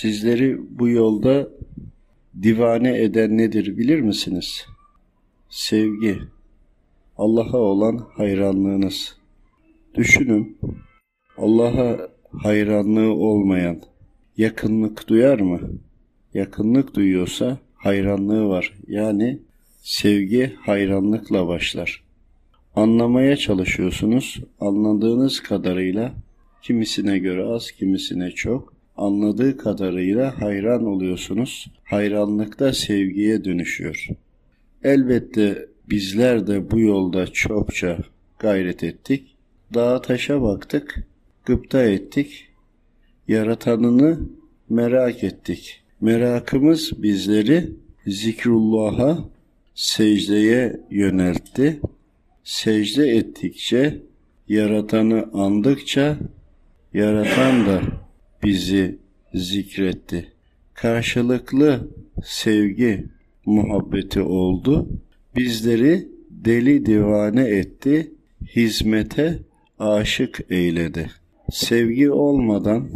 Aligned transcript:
Sizleri 0.00 0.58
bu 0.70 0.88
yolda 0.88 1.48
divane 2.42 3.02
eden 3.02 3.38
nedir 3.38 3.78
bilir 3.78 4.00
misiniz? 4.00 4.66
Sevgi, 5.50 6.18
Allah'a 7.18 7.56
olan 7.56 8.06
hayranlığınız. 8.16 9.16
Düşünün, 9.94 10.58
Allah'a 11.38 12.08
hayranlığı 12.32 13.12
olmayan 13.12 13.80
yakınlık 14.36 15.08
duyar 15.08 15.40
mı? 15.40 15.60
Yakınlık 16.34 16.94
duyuyorsa 16.94 17.58
hayranlığı 17.74 18.48
var. 18.48 18.72
Yani 18.88 19.38
sevgi 19.82 20.56
hayranlıkla 20.60 21.46
başlar. 21.46 22.04
Anlamaya 22.74 23.36
çalışıyorsunuz. 23.36 24.40
Anladığınız 24.60 25.40
kadarıyla 25.40 26.12
kimisine 26.62 27.18
göre 27.18 27.44
az, 27.44 27.70
kimisine 27.70 28.30
çok. 28.30 28.75
Anladığı 28.96 29.56
kadarıyla 29.56 30.40
hayran 30.40 30.86
oluyorsunuz. 30.86 31.66
Hayranlıkta 31.84 32.72
sevgiye 32.72 33.44
dönüşüyor. 33.44 34.06
Elbette 34.82 35.66
bizler 35.90 36.46
de 36.46 36.70
bu 36.70 36.80
yolda 36.80 37.26
çokça 37.26 37.98
gayret 38.38 38.84
ettik. 38.84 39.36
Dağa 39.74 40.02
taşa 40.02 40.42
baktık, 40.42 41.06
gıpta 41.44 41.82
ettik. 41.82 42.48
Yaratanını 43.28 44.20
merak 44.68 45.24
ettik. 45.24 45.82
Merakımız 46.00 47.02
bizleri 47.02 47.70
zikrullah'a, 48.06 49.18
secdeye 49.74 50.80
yöneltti. 50.90 51.80
Secde 52.44 53.08
ettikçe, 53.08 54.02
yaratanı 54.48 55.28
andıkça, 55.32 56.18
yaratan 56.94 57.66
da 57.66 57.82
bizi 58.46 58.98
zikretti. 59.34 60.32
Karşılıklı 60.74 61.88
sevgi, 62.24 63.04
muhabbeti 63.46 64.20
oldu. 64.20 64.88
Bizleri 65.36 66.08
deli 66.30 66.86
divane 66.86 67.48
etti, 67.48 68.10
hizmete 68.56 69.38
aşık 69.78 70.40
eyledi. 70.50 71.10
Sevgi 71.52 72.10
olmadan 72.10 72.88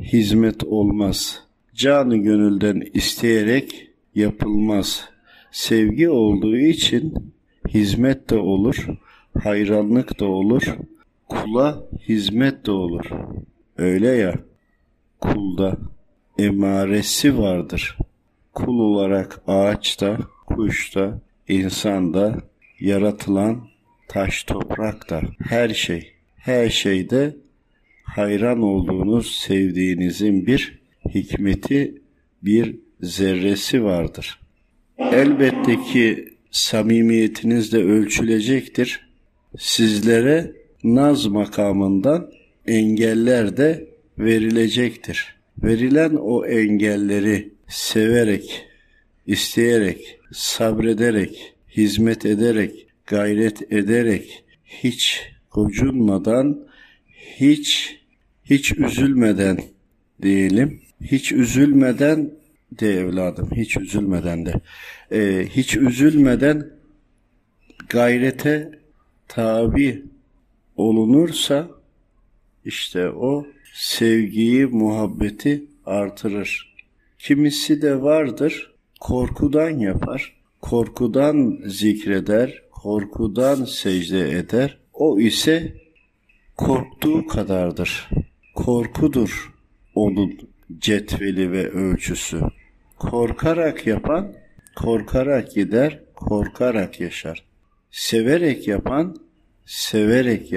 hizmet 0.00 0.64
olmaz. 0.64 1.44
Canı 1.74 2.16
gönülden 2.16 2.82
isteyerek 2.94 3.88
yapılmaz. 4.14 5.08
Sevgi 5.52 6.08
olduğu 6.08 6.56
için 6.56 7.14
hizmet 7.68 8.30
de 8.30 8.38
olur, 8.38 8.86
hayranlık 9.42 10.20
da 10.20 10.24
olur, 10.24 10.76
kula 11.28 11.84
hizmet 12.08 12.66
de 12.66 12.70
olur. 12.70 13.04
Öyle 13.78 14.08
ya, 14.08 14.34
kulda 15.20 15.78
emaresi 16.38 17.38
vardır. 17.38 17.98
Kul 18.54 18.78
olarak 18.78 19.42
ağaçta, 19.46 20.18
kuşta, 20.46 21.20
insanda, 21.48 22.42
yaratılan 22.80 23.68
taş 24.08 24.44
toprakta, 24.44 25.22
her 25.48 25.68
şey, 25.68 26.12
her 26.36 26.68
şeyde 26.70 27.36
hayran 28.04 28.62
olduğunuz, 28.62 29.36
sevdiğinizin 29.36 30.46
bir 30.46 30.80
hikmeti, 31.14 32.02
bir 32.42 32.76
zerresi 33.00 33.84
vardır. 33.84 34.40
Elbette 34.98 35.82
ki 35.82 36.34
samimiyetiniz 36.50 37.72
de 37.72 37.78
ölçülecektir. 37.78 39.10
Sizlere 39.58 40.52
naz 40.84 41.26
makamından 41.26 42.30
engeller 42.66 43.56
de 43.56 43.89
verilecektir. 44.24 45.34
Verilen 45.62 46.14
o 46.14 46.46
engelleri 46.46 47.50
severek, 47.68 48.66
isteyerek, 49.26 50.18
sabrederek, 50.32 51.54
hizmet 51.76 52.26
ederek, 52.26 52.86
gayret 53.06 53.72
ederek, 53.72 54.44
hiç 54.64 55.22
gocunmadan, 55.50 56.66
hiç 57.40 58.00
hiç 58.50 58.72
üzülmeden 58.72 59.58
diyelim, 60.22 60.80
hiç 61.00 61.32
üzülmeden 61.32 62.30
de 62.72 62.94
evladım, 62.94 63.50
hiç 63.56 63.76
üzülmeden 63.76 64.46
de, 64.46 64.52
e, 65.12 65.46
hiç 65.46 65.76
üzülmeden 65.76 66.70
gayrete 67.88 68.78
tabi 69.28 70.02
olunursa, 70.76 71.70
işte 72.64 73.10
o 73.10 73.46
sevgiyi, 73.72 74.66
muhabbeti 74.66 75.64
artırır. 75.86 76.74
Kimisi 77.18 77.82
de 77.82 78.02
vardır, 78.02 78.74
korkudan 79.00 79.70
yapar, 79.70 80.36
korkudan 80.60 81.58
zikreder, 81.66 82.62
korkudan 82.70 83.64
secde 83.64 84.30
eder. 84.30 84.78
O 84.92 85.20
ise 85.20 85.74
korktuğu 86.56 87.26
kadardır. 87.26 88.08
Korkudur 88.54 89.52
onun 89.94 90.38
cetveli 90.78 91.52
ve 91.52 91.70
ölçüsü. 91.70 92.40
Korkarak 92.98 93.86
yapan, 93.86 94.32
korkarak 94.76 95.54
gider, 95.54 96.00
korkarak 96.14 97.00
yaşar. 97.00 97.44
Severek 97.90 98.68
yapan, 98.68 99.16
severek 99.66 100.52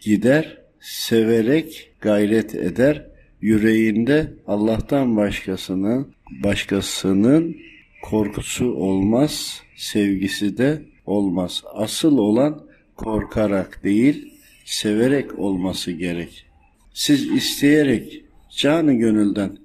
gider, 0.00 0.59
severek 0.80 1.92
gayret 2.00 2.54
eder. 2.54 3.06
Yüreğinde 3.40 4.32
Allah'tan 4.46 5.16
başkasının, 5.16 6.14
başkasının 6.44 7.56
korkusu 8.02 8.74
olmaz, 8.74 9.62
sevgisi 9.76 10.58
de 10.58 10.82
olmaz. 11.06 11.62
Asıl 11.74 12.18
olan 12.18 12.66
korkarak 12.96 13.84
değil, 13.84 14.34
severek 14.64 15.38
olması 15.38 15.90
gerek. 15.90 16.46
Siz 16.94 17.30
isteyerek, 17.30 18.24
canı 18.50 18.94
gönülden 18.94 19.56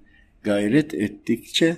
gayret 0.44 0.94
ettikçe 0.94 1.78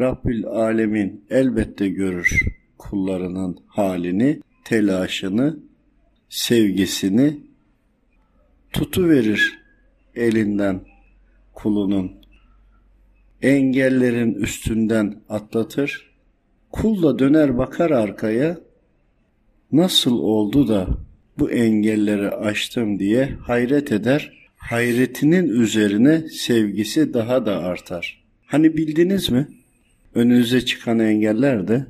Rabbül 0.00 0.46
Alemin 0.46 1.24
elbette 1.30 1.88
görür 1.88 2.40
kullarının 2.78 3.58
halini, 3.66 4.40
telaşını, 4.64 5.58
sevgisini 6.28 7.36
tutu 8.74 9.08
verir 9.08 9.58
elinden 10.14 10.80
kulunun. 11.54 12.12
Engellerin 13.42 14.34
üstünden 14.34 15.22
atlatır. 15.28 16.10
Kul 16.72 17.02
da 17.02 17.18
döner 17.18 17.58
bakar 17.58 17.90
arkaya. 17.90 18.58
Nasıl 19.72 20.18
oldu 20.18 20.68
da 20.68 20.88
bu 21.38 21.50
engelleri 21.50 22.30
aştım 22.30 22.98
diye 22.98 23.36
hayret 23.40 23.92
eder. 23.92 24.48
Hayretinin 24.56 25.48
üzerine 25.48 26.28
sevgisi 26.28 27.14
daha 27.14 27.46
da 27.46 27.58
artar. 27.58 28.24
Hani 28.46 28.76
bildiniz 28.76 29.30
mi? 29.30 29.48
Önünüze 30.14 30.64
çıkan 30.64 30.98
engeller 30.98 31.68
de 31.68 31.86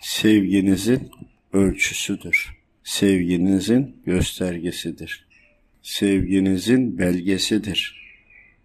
sevginizin 0.00 1.10
ölçüsüdür. 1.52 2.56
Sevginizin 2.84 3.96
göstergesidir. 4.06 5.29
Sevginizin 5.82 6.98
belgesidir. 6.98 8.00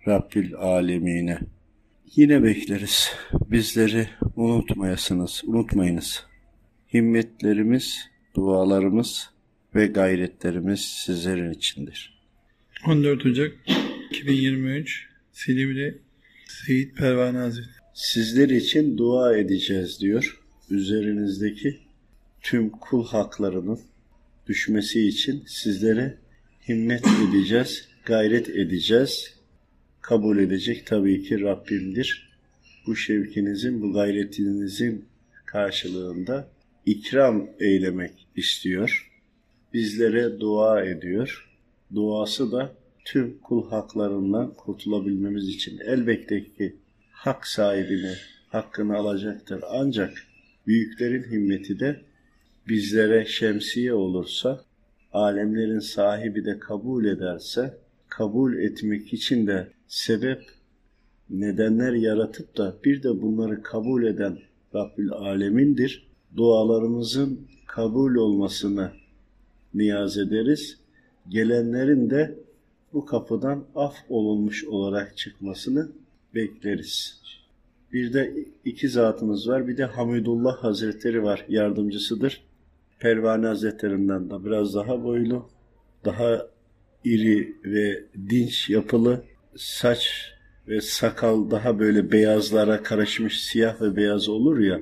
Rabbül 0.08 0.56
Alemine. 0.56 1.40
Yine 2.16 2.44
bekleriz. 2.44 3.12
Bizleri 3.52 4.08
unutmayasınız, 4.36 5.42
unutmayınız. 5.46 6.26
Himmetlerimiz, 6.94 8.10
dualarımız 8.36 9.30
ve 9.76 9.88
gayretlerimiz 9.88 10.82
sizlerin 10.82 11.52
içindir. 11.52 12.20
14 12.88 13.26
Ocak 13.26 13.58
2023 14.12 15.08
Silivri 15.32 15.98
Seyit 16.48 16.98
Pervane 16.98 17.38
Hazretleri 17.38 17.76
Sizler 17.96 18.50
için 18.50 18.98
dua 18.98 19.38
edeceğiz 19.38 20.02
diyor. 20.02 20.42
Üzerinizdeki 20.70 21.80
tüm 22.42 22.70
kul 22.70 23.08
haklarının 23.08 23.80
düşmesi 24.48 25.08
için 25.08 25.44
sizlere 25.48 26.18
himmet 26.68 27.06
edeceğiz, 27.30 27.88
gayret 28.06 28.50
edeceğiz. 28.50 29.34
Kabul 30.02 30.38
edecek 30.38 30.86
tabii 30.86 31.24
ki 31.24 31.42
Rabbimdir. 31.42 32.30
Bu 32.88 32.96
şevkinizin, 32.96 33.82
bu 33.82 33.94
gayretinizin 33.94 35.06
karşılığında 35.46 36.48
ikram 36.86 37.50
eylemek 37.60 38.28
istiyor. 38.36 39.12
Bizlere 39.74 40.40
dua 40.40 40.84
ediyor. 40.84 41.50
Duası 41.96 42.52
da 42.52 42.76
tüm 43.06 43.38
kul 43.38 43.70
haklarından 43.70 44.54
kurtulabilmemiz 44.54 45.48
için 45.48 45.80
elbette 45.86 46.44
ki 46.44 46.76
hak 47.12 47.48
sahibine 47.48 48.14
hakkını 48.50 48.96
alacaktır. 48.96 49.64
Ancak 49.70 50.14
büyüklerin 50.68 51.24
himmeti 51.32 51.80
de 51.80 52.02
bizlere 52.68 53.26
şemsiye 53.26 53.94
olursa, 53.94 54.66
alemlerin 55.16 55.80
sahibi 55.80 56.46
de 56.46 56.60
kabul 56.60 57.06
ederse, 57.06 57.78
kabul 58.10 58.58
etmek 58.58 59.14
için 59.14 59.48
de 59.48 59.68
sebep 59.88 60.44
nedenler 61.30 61.94
yaratıp 61.94 62.58
da 62.58 62.76
bir 62.84 63.04
de 63.04 63.22
bunları 63.22 63.64
kabul 63.64 64.04
eden 64.04 64.38
Rabbül 64.76 65.12
Alemin'dir. 65.12 66.08
Dualarımızın 66.38 67.40
kabul 67.68 68.16
olmasını 68.16 68.92
niyaz 69.74 70.18
ederiz. 70.18 70.80
Gelenlerin 71.30 72.10
de 72.10 72.36
bu 72.94 73.06
kapıdan 73.06 73.64
af 73.76 73.96
olunmuş 74.10 74.66
olarak 74.66 75.18
çıkmasını 75.18 75.90
bekleriz. 76.36 77.22
Bir 77.94 78.14
de 78.14 78.36
iki 78.66 78.90
zatımız 78.90 79.48
var. 79.48 79.68
Bir 79.68 79.78
de 79.78 79.86
Hamidullah 79.86 80.58
Hazretleri 80.58 81.24
var. 81.24 81.46
Yardımcısıdır. 81.50 82.42
Pervane 83.06 83.48
Hazretlerinden 83.48 84.30
de 84.30 84.46
biraz 84.46 84.76
daha 84.76 85.04
boylu, 85.04 85.50
daha 86.06 86.48
iri 87.04 87.56
ve 87.66 88.04
dinç 88.30 88.70
yapılı, 88.70 89.24
saç 89.56 90.34
ve 90.68 90.82
sakal 90.82 91.52
daha 91.52 91.80
böyle 91.80 92.12
beyazlara 92.12 92.84
karışmış 92.84 93.44
siyah 93.44 93.82
ve 93.82 93.96
beyaz 93.96 94.30
olur 94.30 94.60
ya. 94.60 94.82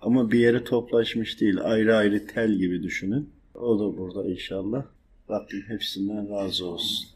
Ama 0.00 0.30
bir 0.30 0.38
yere 0.38 0.64
toplaşmış 0.64 1.40
değil. 1.40 1.58
Ayrı 1.62 1.96
ayrı 1.96 2.26
tel 2.26 2.52
gibi 2.52 2.82
düşünün. 2.82 3.30
O 3.54 3.78
da 3.78 3.98
burada 3.98 4.24
inşallah. 4.24 4.84
Rabbim 5.30 5.64
hepsinden 5.68 6.30
razı 6.30 6.66
olsun. 6.66 7.12